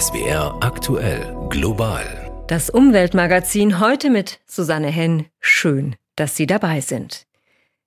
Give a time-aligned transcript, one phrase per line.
[0.00, 2.04] SWR aktuell global.
[2.48, 5.26] Das Umweltmagazin heute mit Susanne Henn.
[5.38, 7.26] Schön, dass Sie dabei sind.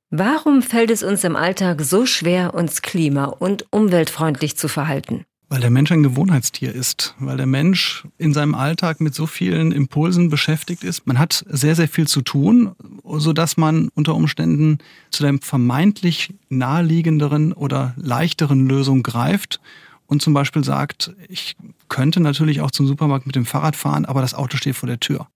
[0.10, 5.26] Warum fällt es uns im Alltag so schwer, uns klima- und umweltfreundlich zu verhalten?
[5.50, 9.74] Weil der Mensch ein Gewohnheitstier ist, weil der Mensch in seinem Alltag mit so vielen
[9.74, 11.08] Impulsen beschäftigt ist.
[11.08, 14.78] Man hat sehr, sehr viel zu tun, sodass man unter Umständen
[15.12, 19.60] zu der vermeintlich naheliegenderen oder leichteren Lösung greift
[20.08, 21.56] und zum Beispiel sagt, ich
[21.90, 25.00] könnte natürlich auch zum Supermarkt mit dem Fahrrad fahren, aber das Auto steht vor der
[25.00, 25.28] Tür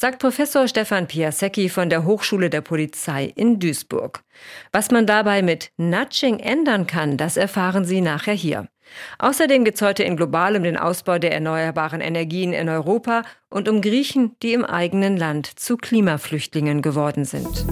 [0.00, 4.22] sagt Professor Stefan Piasecki von der Hochschule der Polizei in Duisburg.
[4.72, 8.68] Was man dabei mit Nudging ändern kann, das erfahren Sie nachher hier.
[9.18, 13.68] Außerdem geht es heute in Global um den Ausbau der erneuerbaren Energien in Europa und
[13.68, 17.66] um Griechen, die im eigenen Land zu Klimaflüchtlingen geworden sind.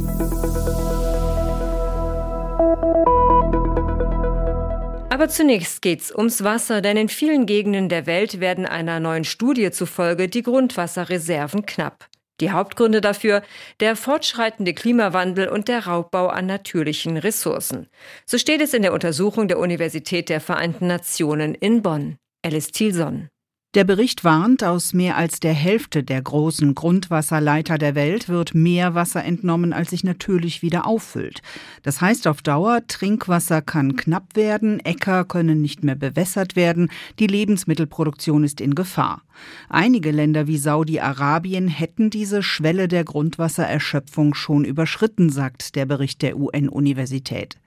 [5.11, 9.71] Aber zunächst geht's ums Wasser, denn in vielen Gegenden der Welt werden einer neuen Studie
[9.71, 12.09] zufolge die Grundwasserreserven knapp.
[12.41, 13.43] Die Hauptgründe dafür
[13.81, 17.89] der fortschreitende Klimawandel und der Raubbau an natürlichen Ressourcen.
[18.27, 22.17] So steht es in der Untersuchung der Universität der Vereinten Nationen in Bonn.
[22.45, 23.29] Alice Thielson.
[23.75, 28.95] Der Bericht warnt, aus mehr als der Hälfte der großen Grundwasserleiter der Welt wird mehr
[28.95, 31.43] Wasser entnommen, als sich natürlich wieder auffüllt.
[31.83, 37.27] Das heißt auf Dauer, Trinkwasser kann knapp werden, Äcker können nicht mehr bewässert werden, die
[37.27, 39.21] Lebensmittelproduktion ist in Gefahr.
[39.69, 46.39] Einige Länder wie Saudi-Arabien hätten diese Schwelle der Grundwassererschöpfung schon überschritten, sagt der Bericht der
[46.39, 47.59] UN-Universität.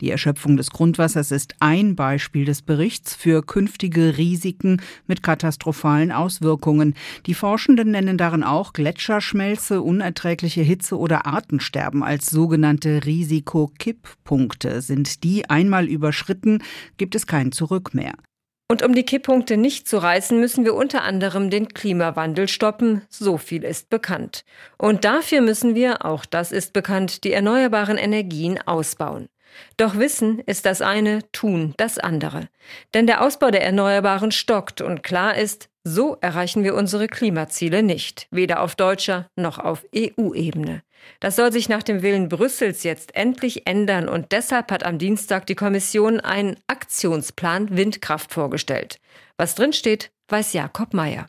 [0.00, 6.94] Die Erschöpfung des Grundwassers ist ein Beispiel des Berichts für künftige Risiken mit katastrophalen Auswirkungen.
[7.26, 14.82] Die Forschenden nennen darin auch Gletscherschmelze, unerträgliche Hitze oder Artensterben als sogenannte Risikokipppunkte.
[14.82, 16.62] Sind die einmal überschritten,
[16.96, 18.14] gibt es kein Zurück mehr.
[18.72, 23.02] Und um die Kipppunkte nicht zu reißen, müssen wir unter anderem den Klimawandel stoppen.
[23.10, 24.46] So viel ist bekannt.
[24.78, 29.28] Und dafür müssen wir, auch das ist bekannt, die erneuerbaren Energien ausbauen.
[29.76, 32.48] Doch Wissen ist das eine, Tun das andere.
[32.94, 38.28] Denn der Ausbau der Erneuerbaren stockt und klar ist, so erreichen wir unsere Klimaziele nicht,
[38.30, 40.82] weder auf deutscher noch auf EU-Ebene.
[41.18, 45.46] Das soll sich nach dem Willen Brüssels jetzt endlich ändern und deshalb hat am Dienstag
[45.46, 49.00] die Kommission einen Aktionsplan Windkraft vorgestellt.
[49.36, 51.26] Was drinsteht, weiß Jakob Mayer.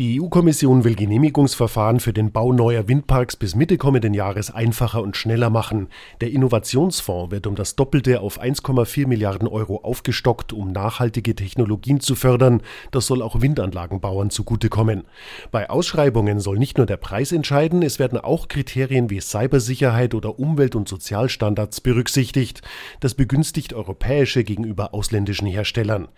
[0.00, 5.14] Die EU-Kommission will Genehmigungsverfahren für den Bau neuer Windparks bis Mitte kommenden Jahres einfacher und
[5.14, 5.88] schneller machen.
[6.22, 12.14] Der Innovationsfonds wird um das Doppelte auf 1,4 Milliarden Euro aufgestockt, um nachhaltige Technologien zu
[12.14, 12.62] fördern.
[12.92, 15.04] Das soll auch Windanlagenbauern zugutekommen.
[15.50, 20.38] Bei Ausschreibungen soll nicht nur der Preis entscheiden, es werden auch Kriterien wie Cybersicherheit oder
[20.38, 22.62] Umwelt- und Sozialstandards berücksichtigt.
[23.00, 26.08] Das begünstigt europäische gegenüber ausländischen Herstellern.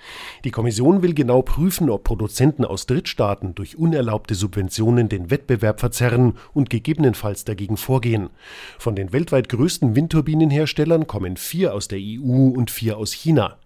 [0.45, 5.81] Die Kommission will genau prüfen, ob Produzenten aus Drittstaaten durch durch unerlaubte Subventionen den Wettbewerb
[5.81, 8.31] verzerren und gegebenenfalls dagegen vorgehen.
[8.79, 13.57] Von den weltweit größten Windturbinenherstellern kommen vier aus der EU und vier aus China.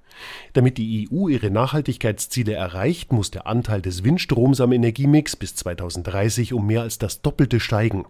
[0.53, 6.53] Damit die EU ihre Nachhaltigkeitsziele erreicht, muss der Anteil des Windstroms am Energiemix bis 2030
[6.53, 8.07] um mehr als das Doppelte steigen.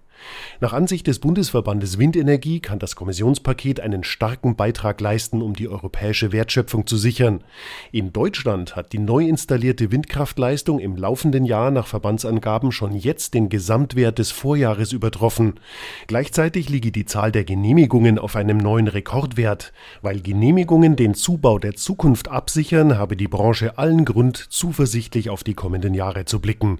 [0.61, 6.33] Nach Ansicht des Bundesverbandes Windenergie kann das Kommissionspaket einen starken Beitrag leisten, um die europäische
[6.33, 7.45] Wertschöpfung zu sichern.
[7.93, 13.49] In Deutschland hat die neu installierte Windkraftleistung im laufenden Jahr nach Verbandsangaben schon jetzt den
[13.49, 15.55] Gesamtwert des Vorjahres übertroffen.
[16.07, 19.73] Gleichzeitig liege die Zahl der Genehmigungen auf einem neuen Rekordwert.
[20.03, 25.55] Weil Genehmigungen den Zubau der Zukunft absichern, habe die Branche allen Grund, zuversichtlich auf die
[25.55, 26.79] kommenden Jahre zu blicken.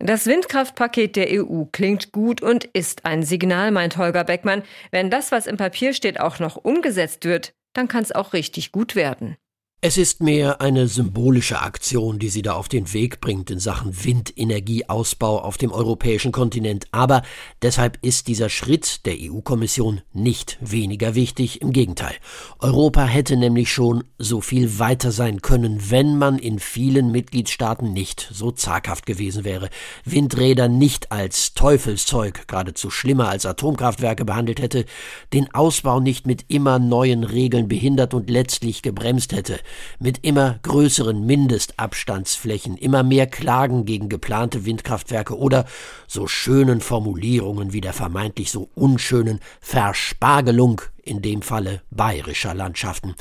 [0.00, 4.62] Das Windkraftpaket der EU klingt gut und ist ein Signal, meint Holger Beckmann.
[4.92, 8.70] Wenn das, was im Papier steht, auch noch umgesetzt wird, dann kann es auch richtig
[8.70, 9.36] gut werden.
[9.80, 14.04] Es ist mehr eine symbolische Aktion, die sie da auf den Weg bringt in Sachen
[14.04, 16.88] Windenergieausbau auf dem europäischen Kontinent.
[16.90, 17.22] Aber
[17.62, 21.62] deshalb ist dieser Schritt der EU-Kommission nicht weniger wichtig.
[21.62, 22.16] Im Gegenteil.
[22.58, 28.28] Europa hätte nämlich schon so viel weiter sein können, wenn man in vielen Mitgliedstaaten nicht
[28.32, 29.70] so zaghaft gewesen wäre,
[30.04, 34.86] Windräder nicht als Teufelszeug, geradezu schlimmer als Atomkraftwerke behandelt hätte,
[35.32, 39.60] den Ausbau nicht mit immer neuen Regeln behindert und letztlich gebremst hätte
[39.98, 45.66] mit immer größeren Mindestabstandsflächen, immer mehr Klagen gegen geplante Windkraftwerke oder
[46.06, 53.14] so schönen Formulierungen wie der vermeintlich so unschönen Verspargelung in dem Falle bayerischer Landschaften.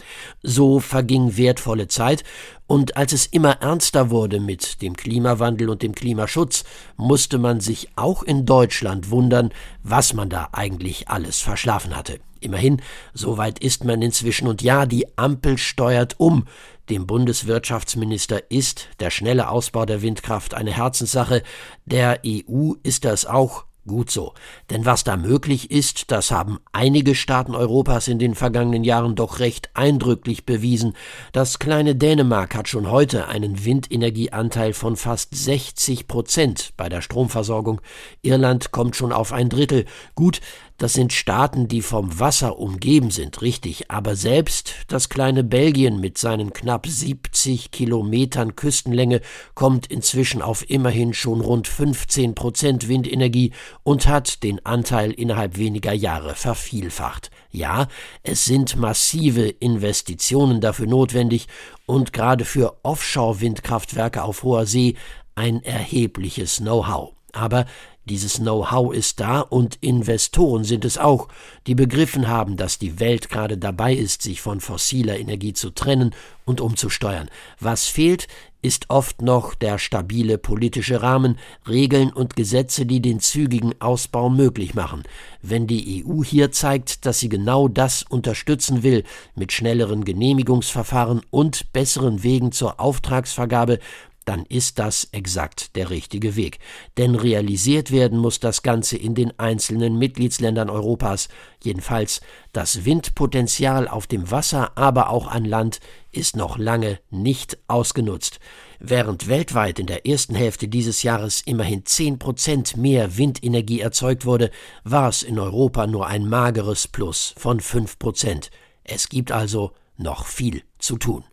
[0.43, 2.23] So verging wertvolle Zeit,
[2.67, 6.65] und als es immer ernster wurde mit dem Klimawandel und dem Klimaschutz,
[6.97, 9.51] musste man sich auch in Deutschland wundern,
[9.83, 12.19] was man da eigentlich alles verschlafen hatte.
[12.41, 12.81] Immerhin,
[13.13, 16.45] so weit ist man inzwischen, und ja, die Ampel steuert um.
[16.89, 21.43] Dem Bundeswirtschaftsminister ist der schnelle Ausbau der Windkraft eine Herzenssache,
[21.85, 24.33] der EU ist das auch Gut so.
[24.69, 29.39] Denn was da möglich ist, das haben einige Staaten Europas in den vergangenen Jahren doch
[29.39, 30.93] recht eindrücklich bewiesen.
[31.31, 37.79] Das kleine Dänemark hat schon heute einen Windenergieanteil von fast 60 Prozent bei der Stromversorgung.
[38.21, 39.85] Irland kommt schon auf ein Drittel.
[40.15, 40.41] Gut,
[40.77, 46.17] das sind Staaten, die vom Wasser umgeben sind, richtig, aber selbst das kleine Belgien mit
[46.17, 49.21] seinen knapp 70 Kilometern Küstenlänge
[49.55, 53.53] kommt inzwischen auf immerhin schon rund 15 Prozent Windenergie
[53.83, 57.31] und hat den Anteil innerhalb weniger Jahre vervielfacht.
[57.49, 57.87] Ja,
[58.21, 61.47] es sind massive Investitionen dafür notwendig
[61.87, 64.95] und gerade für Offshore-Windkraftwerke auf hoher See
[65.33, 67.13] ein erhebliches Know-how.
[67.33, 67.65] Aber
[68.07, 71.27] dieses Know-how ist da und Investoren sind es auch,
[71.67, 76.15] die begriffen haben, dass die Welt gerade dabei ist, sich von fossiler Energie zu trennen
[76.45, 77.29] und umzusteuern.
[77.59, 78.27] Was fehlt,
[78.61, 81.37] ist oft noch der stabile politische Rahmen,
[81.67, 85.03] Regeln und Gesetze, die den zügigen Ausbau möglich machen.
[85.41, 89.03] Wenn die EU hier zeigt, dass sie genau das unterstützen will,
[89.35, 93.79] mit schnelleren Genehmigungsverfahren und besseren Wegen zur Auftragsvergabe,
[94.27, 96.59] dann ist das exakt der richtige Weg.
[96.97, 101.29] Denn realisiert werden muss das Ganze in den einzelnen Mitgliedsländern Europas.
[101.63, 102.19] Jedenfalls
[102.51, 105.79] das Windpotenzial auf dem Wasser, aber auch an Land
[106.11, 108.39] ist noch lange nicht ausgenutzt.
[108.79, 114.51] Während weltweit in der ersten Hälfte dieses Jahres immerhin zehn Prozent mehr Windenergie erzeugt wurde,
[114.83, 118.51] war es in Europa nur ein mageres Plus von fünf Prozent.
[118.83, 121.23] Es gibt also noch viel zu tun.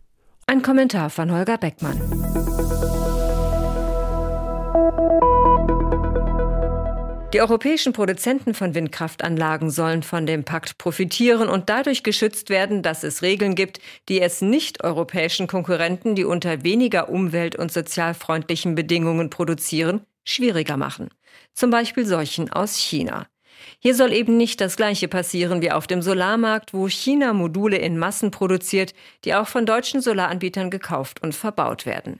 [0.47, 1.99] Ein Kommentar von Holger Beckmann.
[7.33, 13.03] Die europäischen Produzenten von Windkraftanlagen sollen von dem Pakt profitieren und dadurch geschützt werden, dass
[13.03, 20.05] es Regeln gibt, die es nicht-europäischen Konkurrenten, die unter weniger umwelt- und sozialfreundlichen Bedingungen produzieren,
[20.25, 21.09] schwieriger machen.
[21.55, 23.25] Zum Beispiel solchen aus China.
[23.79, 27.97] Hier soll eben nicht das Gleiche passieren wie auf dem Solarmarkt, wo China Module in
[27.97, 32.19] Massen produziert, die auch von deutschen Solaranbietern gekauft und verbaut werden.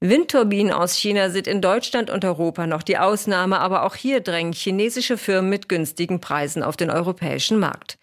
[0.00, 4.52] Windturbinen aus China sind in Deutschland und Europa noch die Ausnahme, aber auch hier drängen
[4.52, 7.96] chinesische Firmen mit günstigen Preisen auf den europäischen Markt.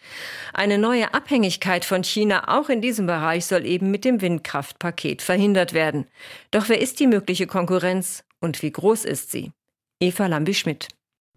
[0.51, 5.73] Eine neue Abhängigkeit von China auch in diesem Bereich soll eben mit dem Windkraftpaket verhindert
[5.73, 6.07] werden.
[6.49, 9.51] Doch wer ist die mögliche Konkurrenz und wie groß ist sie?
[9.99, 10.87] Eva Lambi-Schmidt.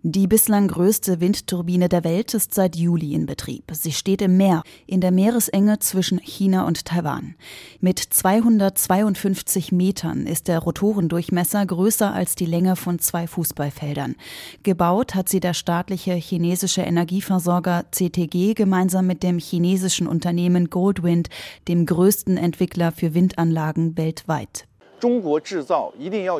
[0.06, 3.72] Die bislang größte Windturbine der Welt ist seit Juli in Betrieb.
[3.72, 7.36] Sie steht im Meer, in der Meeresenge zwischen China und Taiwan.
[7.80, 14.16] Mit 252 Metern ist der Rotorendurchmesser größer als die Länge von zwei Fußballfeldern.
[14.62, 21.30] Gebaut hat sie der staatliche chinesische Energieversorger CTG gemeinsam mit dem chinesischen Unternehmen Goldwind,
[21.66, 24.66] dem größten Entwickler für Windanlagen weltweit.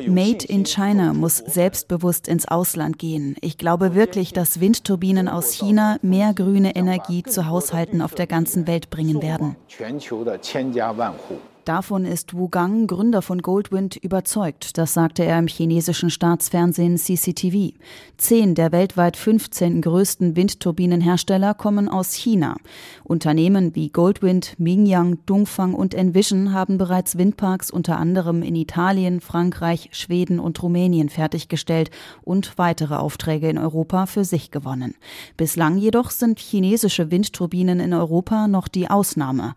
[0.07, 3.35] Made in China muss selbstbewusst ins Ausland gehen.
[3.41, 8.67] Ich glaube wirklich, dass Windturbinen aus China mehr grüne Energie zu Haushalten auf der ganzen
[8.67, 9.55] Welt bringen werden.
[11.65, 14.77] Davon ist Wu Gang, Gründer von Goldwind, überzeugt.
[14.77, 17.73] Das sagte er im chinesischen Staatsfernsehen CCTV.
[18.17, 22.57] Zehn der weltweit 15 größten Windturbinenhersteller kommen aus China.
[23.03, 29.89] Unternehmen wie Goldwind, Mingyang, Dongfang und Envision haben bereits Windparks unter anderem in Italien, Frankreich,
[29.91, 31.89] Schweden und Rumänien fertiggestellt
[32.21, 34.93] und weitere Aufträge in Europa für sich gewonnen.
[35.35, 39.55] Bislang jedoch sind chinesische Windturbinen in Europa noch die Ausnahme.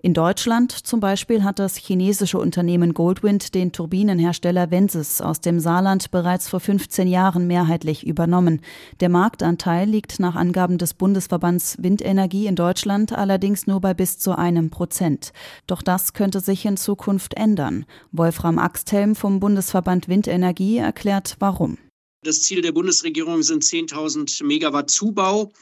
[0.00, 6.12] In Deutschland zum Beispiel hat das chinesische Unternehmen Goldwind den Turbinenhersteller Vensis aus dem Saarland
[6.12, 8.60] bereits vor 15 Jahren mehrheitlich übernommen.
[9.00, 14.38] Der Marktanteil liegt nach Angaben des Bundesverbands Windenergie in Deutschland allerdings nur bei bis zu
[14.38, 15.32] einem Prozent.
[15.66, 17.84] Doch das könnte sich in Zukunft ändern.
[18.12, 21.76] Wolfram Axthelm vom Bundesverband Windenergie erklärt warum.
[22.24, 25.52] Das Ziel der Bundesregierung sind 10.000 Megawatt Zubau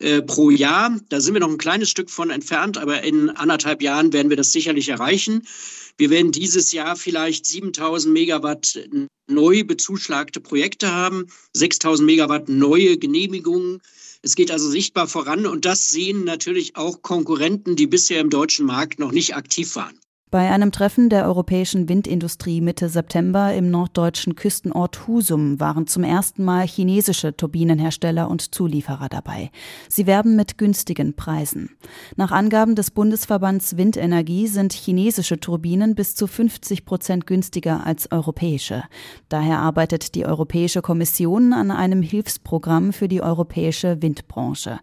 [0.00, 0.98] äh, pro Jahr.
[1.08, 4.36] Da sind wir noch ein kleines Stück von entfernt, aber in anderthalb Jahren werden wir
[4.36, 5.46] das sicherlich erreichen.
[5.98, 8.78] Wir werden dieses Jahr vielleicht 7.000 Megawatt
[9.28, 13.80] neu bezuschlagte Projekte haben, 6.000 Megawatt neue Genehmigungen.
[14.22, 18.66] Es geht also sichtbar voran und das sehen natürlich auch Konkurrenten, die bisher im deutschen
[18.66, 19.98] Markt noch nicht aktiv waren.
[20.32, 26.42] Bei einem Treffen der europäischen Windindustrie Mitte September im norddeutschen Küstenort Husum waren zum ersten
[26.42, 29.50] Mal chinesische Turbinenhersteller und Zulieferer dabei.
[29.90, 31.76] Sie werben mit günstigen Preisen.
[32.16, 38.84] Nach Angaben des Bundesverbands Windenergie sind chinesische Turbinen bis zu 50 Prozent günstiger als europäische.
[39.28, 44.80] Daher arbeitet die Europäische Kommission an einem Hilfsprogramm für die europäische Windbranche.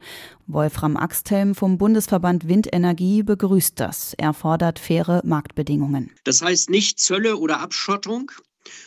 [0.51, 4.15] Wolfram Axthelm vom Bundesverband Windenergie begrüßt das.
[4.17, 6.09] Er fordert faire Marktbedingungen.
[6.23, 8.31] Das heißt nicht Zölle oder Abschottung,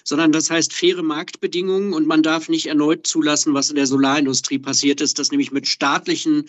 [0.02, 4.58] sondern das heißt faire Marktbedingungen und man darf nicht erneut zulassen, was in der Solarindustrie
[4.58, 6.48] passiert ist, dass nämlich mit staatlichen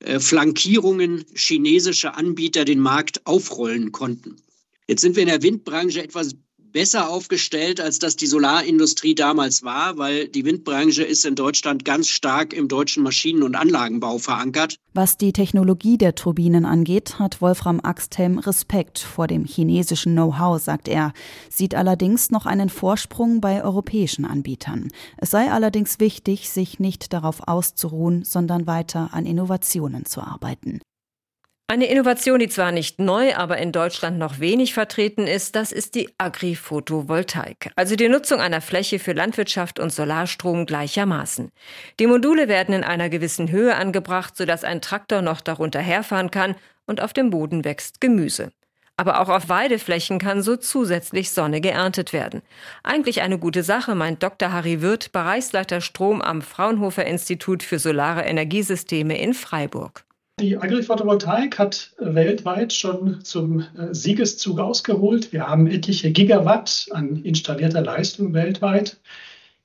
[0.00, 4.36] äh, Flankierungen chinesische Anbieter den Markt aufrollen konnten.
[4.86, 6.34] Jetzt sind wir in der Windbranche etwas
[6.72, 12.08] besser aufgestellt, als das die Solarindustrie damals war, weil die Windbranche ist in Deutschland ganz
[12.08, 14.76] stark im deutschen Maschinen- und Anlagenbau verankert.
[14.92, 20.88] Was die Technologie der Turbinen angeht, hat Wolfram Axthelm Respekt vor dem chinesischen Know-how, sagt
[20.88, 21.12] er,
[21.48, 24.88] sieht allerdings noch einen Vorsprung bei europäischen Anbietern.
[25.16, 30.80] Es sei allerdings wichtig, sich nicht darauf auszuruhen, sondern weiter an Innovationen zu arbeiten.
[31.70, 35.94] Eine Innovation, die zwar nicht neu, aber in Deutschland noch wenig vertreten ist, das ist
[35.94, 41.52] die Agri-Photovoltaik, also die Nutzung einer Fläche für Landwirtschaft und Solarstrom gleichermaßen.
[42.00, 46.56] Die Module werden in einer gewissen Höhe angebracht, sodass ein Traktor noch darunter herfahren kann
[46.88, 48.50] und auf dem Boden wächst Gemüse.
[48.96, 52.42] Aber auch auf Weideflächen kann so zusätzlich Sonne geerntet werden.
[52.82, 54.50] Eigentlich eine gute Sache, meint Dr.
[54.50, 60.04] Harry Wirth, Bereichsleiter Strom am Fraunhofer Institut für Solare Energiesysteme in Freiburg.
[60.40, 65.34] Die Agri-Photovoltaik hat weltweit schon zum äh, Siegeszug ausgeholt.
[65.34, 68.98] Wir haben etliche Gigawatt an installierter Leistung weltweit.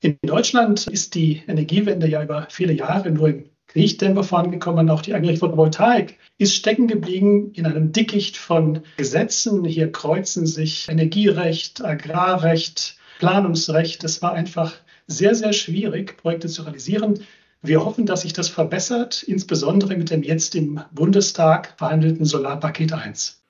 [0.02, 4.90] In Deutschland ist die Energiewende ja über viele Jahre nur im Kriechdämpfer vorangekommen.
[4.90, 9.64] Auch die Agri-Photovoltaik ist stecken geblieben in einem Dickicht von Gesetzen.
[9.64, 14.04] Hier kreuzen sich Energierecht, Agrarrecht, Planungsrecht.
[14.04, 14.74] Es war einfach
[15.08, 17.20] sehr, sehr schwierig, Projekte zu realisieren.
[17.62, 23.42] Wir hoffen, dass sich das verbessert, insbesondere mit dem jetzt im Bundestag verhandelten Solarpaket 1.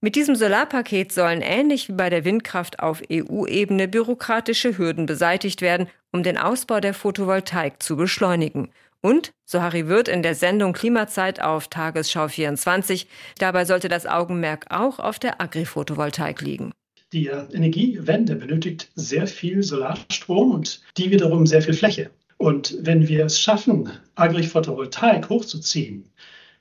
[0.00, 5.88] Mit diesem Solarpaket sollen ähnlich wie bei der Windkraft auf EU-Ebene bürokratische Hürden beseitigt werden,
[6.12, 8.68] um den Ausbau der Photovoltaik zu beschleunigen.
[9.00, 13.06] Und, so Harry Wirth in der Sendung Klimazeit auf Tagesschau 24,
[13.38, 16.72] dabei sollte das Augenmerk auch auf der Agri-Photovoltaik liegen.
[17.12, 22.10] Die Energiewende benötigt sehr viel Solarstrom und die wiederum sehr viel Fläche.
[22.38, 26.10] Und wenn wir es schaffen, Agri-Photovoltaik hochzuziehen,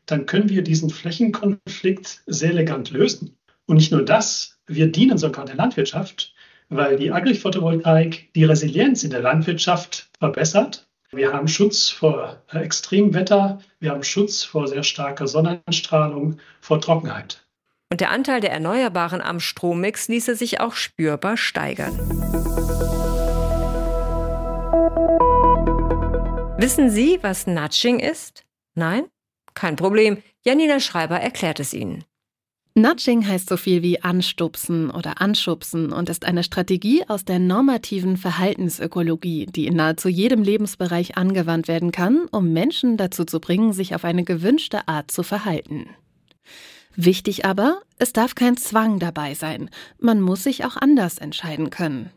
[0.06, 3.38] dann können wir diesen Flächenkonflikt sehr elegant lösen.
[3.66, 6.34] Und nicht nur das, wir dienen sogar der Landwirtschaft,
[6.70, 10.88] weil die Agri-Photovoltaik die Resilienz in der Landwirtschaft verbessert.
[11.12, 17.46] Wir haben Schutz vor Extremwetter, wir haben Schutz vor sehr starker Sonnenstrahlung, vor Trockenheit.
[17.92, 21.98] Und der Anteil der Erneuerbaren am Strommix ließe sich auch spürbar steigern.
[26.66, 28.44] Wissen Sie, was Nudging ist?
[28.74, 29.04] Nein?
[29.54, 30.18] Kein Problem.
[30.44, 32.06] Janina Schreiber erklärt es Ihnen.
[32.74, 38.18] Nudging heißt so viel wie anstupsen oder anschubsen und ist eine Strategie aus der normativen
[38.18, 43.94] Verhaltensökologie, die in nahezu jedem Lebensbereich angewandt werden kann, um Menschen dazu zu bringen, sich
[43.94, 45.92] auf eine gewünschte Art zu verhalten.
[46.96, 49.70] Wichtig aber, es darf kein Zwang dabei sein.
[50.00, 52.10] Man muss sich auch anders entscheiden können.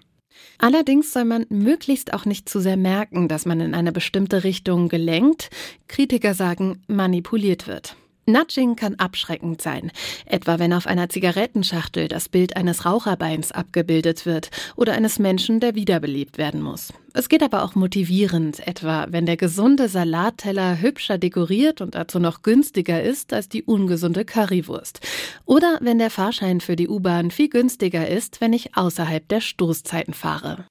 [0.58, 4.88] Allerdings soll man möglichst auch nicht zu sehr merken, dass man in eine bestimmte Richtung
[4.88, 5.50] gelenkt,
[5.86, 7.96] Kritiker sagen, manipuliert wird.
[8.28, 9.90] Nudging kann abschreckend sein,
[10.26, 15.74] etwa wenn auf einer Zigarettenschachtel das Bild eines Raucherbeins abgebildet wird oder eines Menschen, der
[15.74, 16.92] wiederbelebt werden muss.
[17.14, 22.42] Es geht aber auch motivierend, etwa wenn der gesunde Salatteller hübscher dekoriert und dazu noch
[22.42, 25.00] günstiger ist als die ungesunde Currywurst.
[25.46, 30.12] Oder wenn der Fahrschein für die U-Bahn viel günstiger ist, wenn ich außerhalb der Stoßzeiten
[30.12, 30.66] fahre.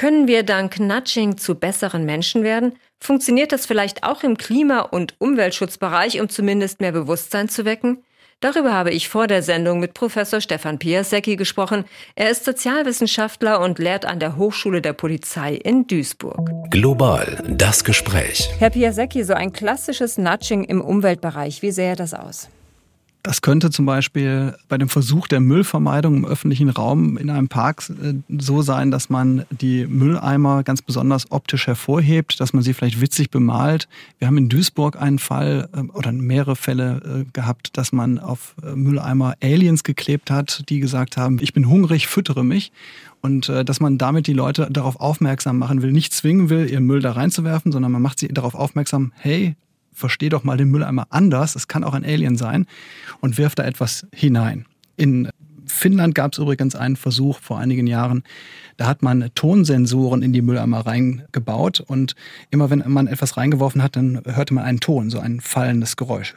[0.00, 2.72] Können wir dank Nudging zu besseren Menschen werden?
[3.00, 8.02] Funktioniert das vielleicht auch im Klima- und Umweltschutzbereich, um zumindest mehr Bewusstsein zu wecken?
[8.40, 11.84] Darüber habe ich vor der Sendung mit Professor Stefan Piasecki gesprochen.
[12.14, 16.48] Er ist Sozialwissenschaftler und lehrt an der Hochschule der Polizei in Duisburg.
[16.70, 18.48] Global das Gespräch.
[18.58, 22.48] Herr Piasecki, so ein klassisches Nudging im Umweltbereich, wie sähe das aus?
[23.22, 27.82] Das könnte zum Beispiel bei dem Versuch der Müllvermeidung im öffentlichen Raum in einem Park
[27.90, 33.00] äh, so sein, dass man die Mülleimer ganz besonders optisch hervorhebt, dass man sie vielleicht
[33.00, 33.88] witzig bemalt.
[34.18, 38.54] Wir haben in Duisburg einen Fall äh, oder mehrere Fälle äh, gehabt, dass man auf
[38.74, 42.72] Mülleimer Aliens geklebt hat, die gesagt haben, ich bin hungrig, füttere mich.
[43.22, 47.00] Und dass man damit die Leute darauf aufmerksam machen will, nicht zwingen will, ihren Müll
[47.00, 49.56] da reinzuwerfen, sondern man macht sie darauf aufmerksam, hey,
[49.92, 52.66] versteh doch mal den Mülleimer anders, es kann auch ein Alien sein,
[53.20, 54.66] und wirf da etwas hinein.
[54.96, 55.30] In
[55.66, 58.24] Finnland gab es übrigens einen Versuch vor einigen Jahren,
[58.76, 62.14] da hat man Tonsensoren in die Mülleimer reingebaut und
[62.50, 66.34] immer wenn man etwas reingeworfen hat, dann hörte man einen Ton, so ein fallendes Geräusch.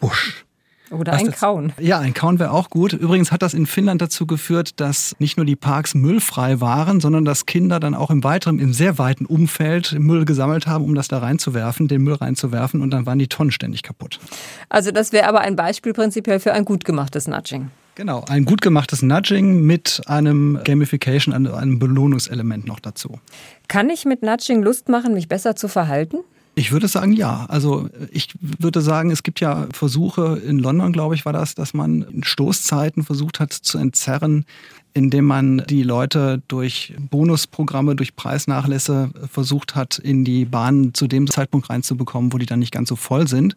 [0.00, 0.44] Busch.
[0.92, 1.72] Oder ein Kauen.
[1.80, 2.92] Ja, ein Kauen wäre auch gut.
[2.92, 7.24] Übrigens hat das in Finnland dazu geführt, dass nicht nur die Parks müllfrei waren, sondern
[7.24, 11.08] dass Kinder dann auch im weiteren, im sehr weiten Umfeld Müll gesammelt haben, um das
[11.08, 14.20] da reinzuwerfen, den Müll reinzuwerfen und dann waren die Tonnen ständig kaputt.
[14.68, 17.70] Also das wäre aber ein Beispiel prinzipiell für ein gut gemachtes Nudging.
[17.94, 23.20] Genau, ein gut gemachtes Nudging mit einem Gamification, einem Belohnungselement noch dazu.
[23.68, 26.18] Kann ich mit Nudging Lust machen, mich besser zu verhalten?
[26.54, 27.46] Ich würde sagen, ja.
[27.48, 31.72] Also ich würde sagen, es gibt ja Versuche, in London, glaube ich, war das, dass
[31.72, 34.44] man Stoßzeiten versucht hat zu entzerren,
[34.92, 41.26] indem man die Leute durch Bonusprogramme, durch Preisnachlässe versucht hat, in die Bahnen zu dem
[41.26, 43.56] Zeitpunkt reinzubekommen, wo die dann nicht ganz so voll sind.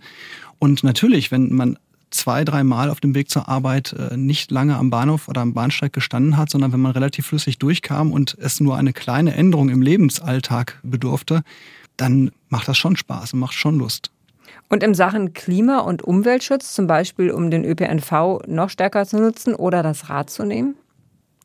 [0.60, 1.78] Und natürlich, wenn man
[2.12, 5.92] zwei, dreimal auf dem Weg zur Arbeit äh, nicht lange am Bahnhof oder am Bahnsteig
[5.92, 9.82] gestanden hat, sondern wenn man relativ flüssig durchkam und es nur eine kleine Änderung im
[9.82, 11.44] Lebensalltag bedurfte,
[11.98, 14.12] dann macht das schon Spaß und macht schon Lust.
[14.70, 19.54] Und in Sachen Klima- und Umweltschutz, zum Beispiel um den ÖPNV noch stärker zu nutzen
[19.54, 20.76] oder das Rad zu nehmen?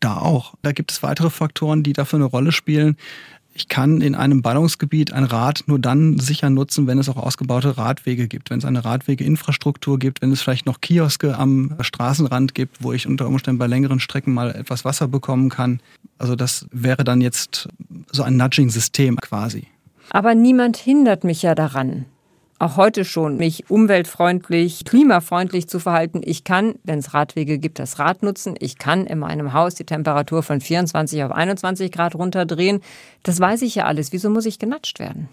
[0.00, 0.54] Da auch.
[0.62, 2.96] Da gibt es weitere Faktoren, die dafür eine Rolle spielen.
[3.52, 7.76] Ich kann in einem Ballungsgebiet ein Rad nur dann sicher nutzen, wenn es auch ausgebaute
[7.76, 12.82] Radwege gibt, wenn es eine Radwegeinfrastruktur gibt, wenn es vielleicht noch Kioske am Straßenrand gibt,
[12.82, 15.80] wo ich unter Umständen bei längeren Strecken mal etwas Wasser bekommen kann.
[16.16, 17.68] Also das wäre dann jetzt
[18.10, 19.66] so ein Nudging-System quasi.
[20.10, 22.06] Aber niemand hindert mich ja daran,
[22.58, 26.20] auch heute schon, mich umweltfreundlich, klimafreundlich zu verhalten.
[26.22, 28.54] Ich kann, wenn es Radwege gibt, das Rad nutzen.
[28.58, 32.82] Ich kann in meinem Haus die Temperatur von 24 auf 21 Grad runterdrehen.
[33.22, 34.12] Das weiß ich ja alles.
[34.12, 35.30] Wieso muss ich genatscht werden?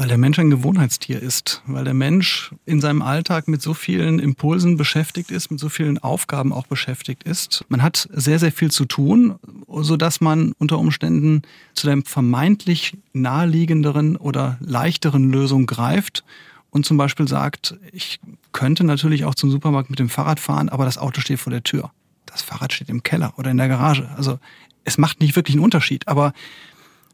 [0.00, 4.18] Weil der Mensch ein Gewohnheitstier ist, weil der Mensch in seinem Alltag mit so vielen
[4.18, 7.66] Impulsen beschäftigt ist, mit so vielen Aufgaben auch beschäftigt ist.
[7.68, 9.38] Man hat sehr, sehr viel zu tun,
[9.68, 11.42] sodass man unter Umständen
[11.74, 16.24] zu der vermeintlich naheliegenderen oder leichteren Lösung greift
[16.70, 18.20] und zum Beispiel sagt, ich
[18.52, 21.62] könnte natürlich auch zum Supermarkt mit dem Fahrrad fahren, aber das Auto steht vor der
[21.62, 21.90] Tür.
[22.24, 24.08] Das Fahrrad steht im Keller oder in der Garage.
[24.16, 24.38] Also
[24.84, 26.32] es macht nicht wirklich einen Unterschied, aber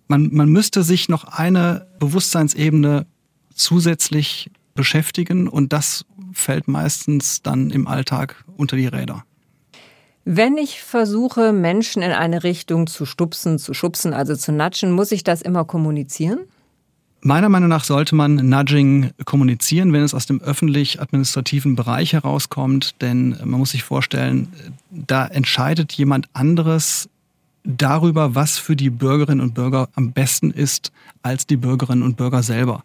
[0.09, 3.07] man, man müsste sich noch eine Bewusstseinsebene
[3.55, 9.25] zusätzlich beschäftigen und das fällt meistens dann im Alltag unter die Räder.
[10.25, 15.13] Wenn ich versuche, Menschen in eine Richtung zu stupsen, zu schubsen, also zu natschen, muss
[15.13, 16.41] ich das immer kommunizieren?
[17.21, 23.31] Meiner Meinung nach sollte man Nudging kommunizieren, wenn es aus dem öffentlich-administrativen Bereich herauskommt, denn
[23.45, 24.49] man muss sich vorstellen,
[24.91, 27.09] da entscheidet jemand anderes
[27.67, 32.43] darüber, was für die Bürgerinnen und Bürger am besten ist, als die Bürgerinnen und Bürger
[32.43, 32.85] selber.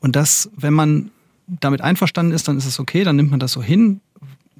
[0.00, 1.10] Und das, wenn man
[1.46, 4.00] damit einverstanden ist, dann ist es okay, dann nimmt man das so hin.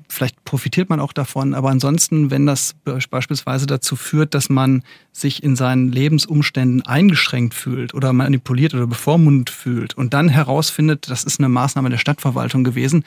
[0.09, 2.77] Vielleicht profitiert man auch davon, aber ansonsten, wenn das
[3.11, 9.51] beispielsweise dazu führt, dass man sich in seinen Lebensumständen eingeschränkt fühlt oder manipuliert oder bevormundet
[9.51, 13.03] fühlt und dann herausfindet, das ist eine Maßnahme der Stadtverwaltung gewesen,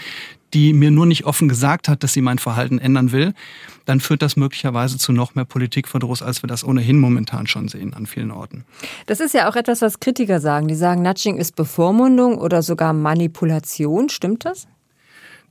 [0.54, 3.34] die mir nur nicht offen gesagt hat, dass sie mein Verhalten ändern will,
[3.86, 7.94] dann führt das möglicherweise zu noch mehr Politikverdruss, als wir das ohnehin momentan schon sehen
[7.94, 8.66] an vielen Orten.
[9.06, 10.68] Das ist ja auch etwas, was Kritiker sagen.
[10.68, 14.10] Die sagen, Nudging ist Bevormundung oder sogar Manipulation.
[14.10, 14.68] Stimmt das?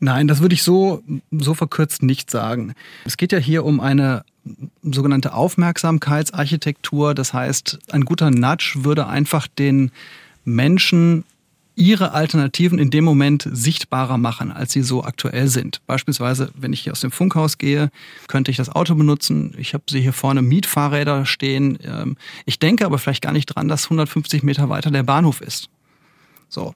[0.01, 2.75] Nein, das würde ich so, so verkürzt nicht sagen.
[3.05, 4.23] Es geht ja hier um eine
[4.83, 7.15] sogenannte Aufmerksamkeitsarchitektur.
[7.15, 9.91] Das heißt, ein guter Nudge würde einfach den
[10.45, 11.25] Menschen
[11.79, 15.81] ihre Alternativen in dem Moment sichtbarer machen, als sie so aktuell sind.
[15.87, 17.91] Beispielsweise, wenn ich hier aus dem Funkhaus gehe,
[18.27, 19.55] könnte ich das Auto benutzen.
[19.57, 21.79] Ich habe sie hier vorne Mietfahrräder stehen.
[21.85, 25.71] Ähm, ich denke aber vielleicht gar nicht dran, dass 150 Meter weiter der Bahnhof ist.
[26.49, 26.75] So.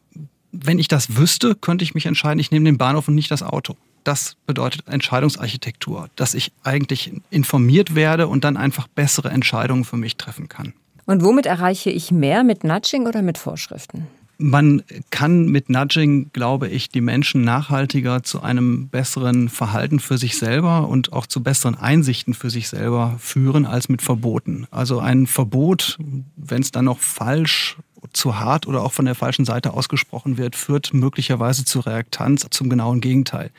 [0.53, 3.43] Wenn ich das wüsste, könnte ich mich entscheiden, ich nehme den Bahnhof und nicht das
[3.43, 3.75] Auto.
[4.05, 10.17] Das bedeutet Entscheidungsarchitektur, dass ich eigentlich informiert werde und dann einfach bessere Entscheidungen für mich
[10.17, 10.75] treffen kann.
[11.07, 12.45] Und womit erreiche ich mehr?
[12.45, 14.07] Mit Nudging oder mit Vorschriften?
[14.39, 20.37] Man kann mit Nudging, glaube ich, die Menschen nachhaltiger zu einem besseren Verhalten für sich
[20.37, 24.67] selber und auch zu besseren Einsichten für sich selber führen als mit Verboten.
[24.71, 25.99] Also ein Verbot,
[26.37, 27.77] wenn es dann noch falsch
[28.13, 32.69] zu hart oder auch von der falschen Seite ausgesprochen wird, führt möglicherweise zu Reaktanz, zum
[32.69, 33.51] genauen Gegenteil.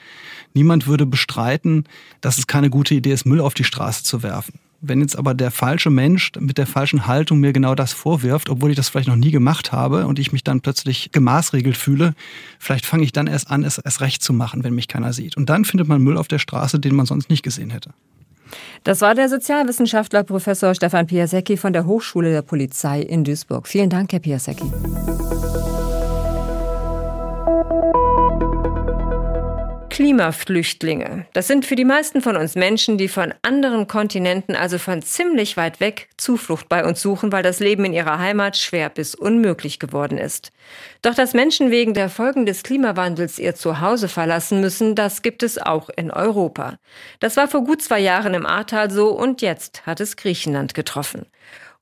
[0.54, 1.86] Niemand würde bestreiten,
[2.22, 4.60] dass es keine gute Idee ist, Müll auf die Straße zu werfen.
[4.86, 8.70] Wenn jetzt aber der falsche Mensch mit der falschen Haltung mir genau das vorwirft, obwohl
[8.70, 12.14] ich das vielleicht noch nie gemacht habe und ich mich dann plötzlich gemaßregelt fühle,
[12.60, 15.38] vielleicht fange ich dann erst an, es erst recht zu machen, wenn mich keiner sieht.
[15.38, 17.92] Und dann findet man Müll auf der Straße, den man sonst nicht gesehen hätte.
[18.84, 23.70] Das war der Sozialwissenschaftler Professor Stefan Piasecki von der Hochschule der Polizei in Duisburg.
[23.70, 24.66] Vielen Dank, Herr Piasecki.
[29.94, 31.28] Klimaflüchtlinge.
[31.34, 35.56] Das sind für die meisten von uns Menschen, die von anderen Kontinenten, also von ziemlich
[35.56, 39.78] weit weg, Zuflucht bei uns suchen, weil das Leben in ihrer Heimat schwer bis unmöglich
[39.78, 40.52] geworden ist.
[41.04, 45.60] Doch dass Menschen wegen der Folgen des Klimawandels ihr Zuhause verlassen müssen, das gibt es
[45.60, 46.80] auch in Europa.
[47.20, 51.28] Das war vor gut zwei Jahren im Ahrtal so und jetzt hat es Griechenland getroffen.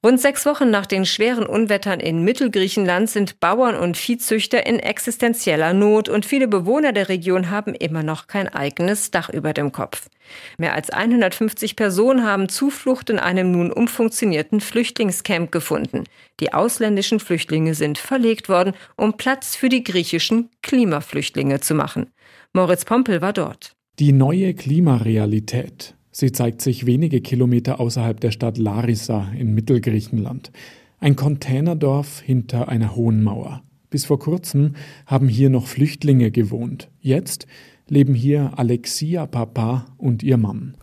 [0.04, 5.74] Rund sechs Wochen nach den schweren Unwettern in Mittelgriechenland sind Bauern und Viehzüchter in existenzieller
[5.74, 10.10] Not und viele Bewohner der Region haben immer noch kein eigenes Dach über dem Kopf.
[10.58, 16.06] Mehr als 150 Personen haben Zuflucht in einem nun umfunktionierten Flüchtlingscamp gefunden.
[16.40, 22.12] Die ausländischen Flüchtlinge sind verlegt worden, um Platz für die griechischen Klimaflüchtlinge zu machen.
[22.54, 23.74] Moritz Pompel war dort.
[24.00, 25.94] Die neue Klimarealität.
[26.12, 30.52] Sie zeigt sich wenige Kilometer außerhalb der Stadt Larissa in Mittelgriechenland.
[31.00, 33.64] Ein Containerdorf hinter einer hohen Mauer.
[33.90, 36.90] Bis vor kurzem haben hier noch Flüchtlinge gewohnt.
[37.00, 37.48] Jetzt
[37.88, 40.76] leben hier Alexia Papa und ihr Mann.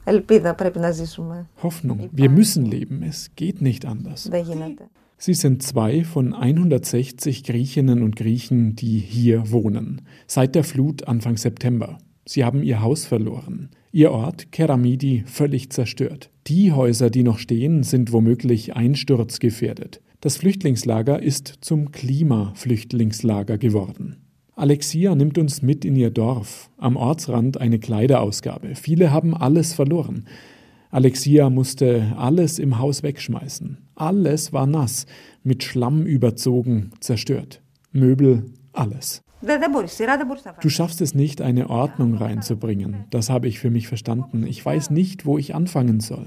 [1.62, 4.30] Hoffnung, wir müssen leben, es geht nicht anders.
[5.16, 11.36] Sie sind zwei von 160 Griechinnen und Griechen, die hier wohnen, seit der Flut Anfang
[11.36, 11.98] September.
[12.24, 13.70] Sie haben ihr Haus verloren.
[13.90, 16.30] Ihr Ort, Keramidi, völlig zerstört.
[16.46, 20.02] Die Häuser, die noch stehen, sind womöglich einsturzgefährdet.
[20.20, 24.16] Das Flüchtlingslager ist zum Klimaflüchtlingslager geworden.
[24.56, 28.74] Alexia nimmt uns mit in ihr Dorf, am Ortsrand eine Kleiderausgabe.
[28.74, 30.26] Viele haben alles verloren.
[30.90, 33.78] Alexia musste alles im Haus wegschmeißen.
[33.94, 35.06] Alles war nass,
[35.44, 37.62] mit Schlamm überzogen, zerstört.
[37.92, 39.22] Möbel, alles.
[40.60, 43.04] Du schaffst es nicht, eine Ordnung reinzubringen.
[43.10, 44.44] Das habe ich für mich verstanden.
[44.46, 46.26] Ich weiß nicht, wo ich anfangen soll.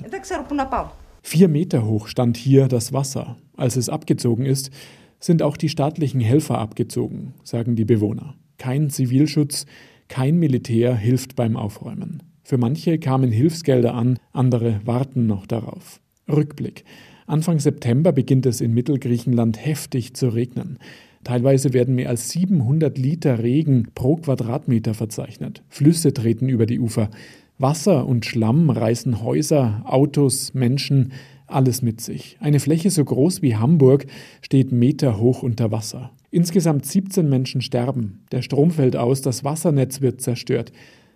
[1.22, 3.38] Vier Meter hoch stand hier das Wasser.
[3.56, 4.72] Als es abgezogen ist,
[5.20, 8.36] sind auch die staatlichen Helfer abgezogen, sagen die Bewohner.
[8.58, 9.66] Kein Zivilschutz,
[10.08, 12.24] kein Militär hilft beim Aufräumen.
[12.44, 16.02] Für manche kamen Hilfsgelder an, andere warten noch darauf.
[16.30, 16.86] Rückblick.
[17.28, 20.80] Anfang September beginnt es in Mittelgriechenland heftig zu regnen.
[21.24, 25.64] Teilweise werden mehr als 700 Liter Regen pro Quadratmeter verzeichnet.
[25.70, 27.10] Flüsse treten über die Ufer.
[27.58, 31.12] Wasser und Schlamm reißen Häuser, Autos, Menschen,
[31.46, 32.38] alles mit sich.
[32.40, 34.08] Eine Fläche so groß wie Hamburg
[34.42, 36.12] steht meterhoch unter Wasser.
[36.32, 38.24] Insgesamt 17 Menschen sterben.
[38.32, 40.72] Der Strom fällt aus, das Wassernetz wird zerstört.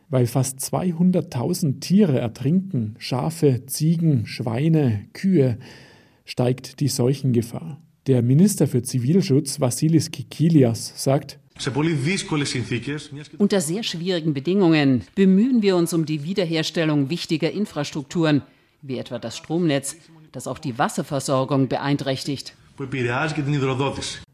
[0.10, 5.58] Weil fast 200.000 Tiere ertrinken, Schafe, Ziegen, Schweine, Kühe,
[6.26, 7.82] steigt die Seuchengefahr.
[8.08, 11.40] Der Minister für Zivilschutz Vassilis Kikilias sagt,
[13.38, 18.44] unter sehr schwierigen Bedingungen bemühen wir uns um die Wiederherstellung wichtiger Infrastrukturen,
[18.84, 19.96] wie etwa das Stromnetz,
[20.32, 22.54] das auch die Wasserversorgung beeinträchtigt.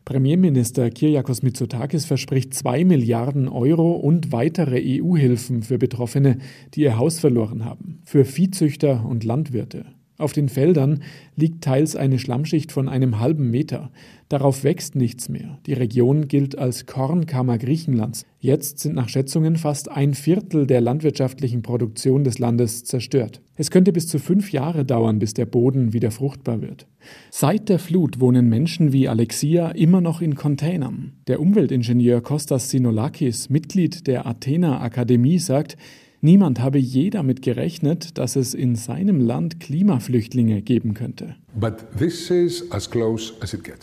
[0.03, 6.39] Premierminister Kyriakos Mitsotakis verspricht 2 Milliarden Euro und weitere EU-Hilfen für Betroffene,
[6.73, 9.85] die ihr Haus verloren haben, für Viehzüchter und Landwirte.
[10.21, 11.01] Auf den Feldern
[11.35, 13.91] liegt teils eine Schlammschicht von einem halben Meter.
[14.29, 15.57] Darauf wächst nichts mehr.
[15.65, 18.25] Die Region gilt als Kornkammer Griechenlands.
[18.39, 23.41] Jetzt sind nach Schätzungen fast ein Viertel der landwirtschaftlichen Produktion des Landes zerstört.
[23.55, 26.87] Es könnte bis zu fünf Jahre dauern, bis der Boden wieder fruchtbar wird.
[27.31, 31.13] Seit der Flut wohnen Menschen wie Alexia immer noch in Containern.
[31.27, 35.77] Der Umweltingenieur Kostas Sinolakis, Mitglied der Athena Akademie, sagt,
[36.23, 41.35] Niemand habe je damit gerechnet, dass es in seinem Land Klimaflüchtlinge geben könnte.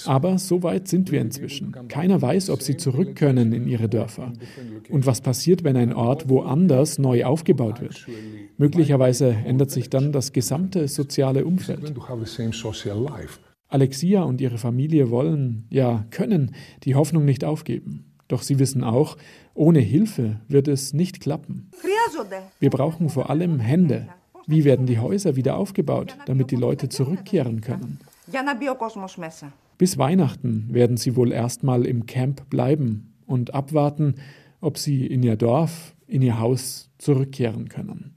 [0.06, 1.74] Aber so weit sind wir inzwischen.
[1.88, 4.32] Keiner weiß, ob sie zurück können in ihre Dörfer.
[4.88, 8.06] Und was passiert, wenn ein Ort woanders neu aufgebaut wird?
[8.56, 11.92] Möglicherweise ändert sich dann das gesamte soziale Umfeld.
[13.66, 18.04] Alexia und ihre Familie wollen, ja können, die Hoffnung nicht aufgeben.
[18.28, 19.16] Doch sie wissen auch,
[19.54, 21.70] ohne Hilfe wird es nicht klappen.
[22.60, 24.08] Wir brauchen vor allem Hände.
[24.46, 28.00] Wie werden die Häuser wieder aufgebaut, damit die Leute zurückkehren können?
[29.78, 34.16] Bis Weihnachten werden sie wohl erstmal im Camp bleiben und abwarten,
[34.60, 38.14] ob sie in ihr Dorf, in ihr Haus zurückkehren können.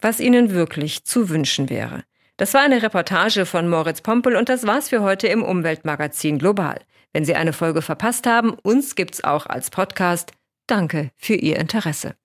[0.00, 2.04] Was ihnen wirklich zu wünschen wäre.
[2.36, 6.80] Das war eine Reportage von Moritz Pompel und das war's für heute im Umweltmagazin Global.
[7.12, 10.32] Wenn Sie eine Folge verpasst haben, uns gibt's auch als Podcast.
[10.66, 12.16] Danke für Ihr Interesse.